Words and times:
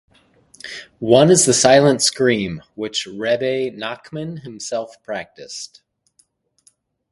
One 0.97 1.29
is 1.29 1.45
the 1.45 1.53
"silent 1.53 2.01
scream," 2.01 2.63
which 2.73 3.05
Rebbe 3.05 3.69
Nachman 3.77 4.39
himself 4.41 4.95
practiced. 5.03 5.83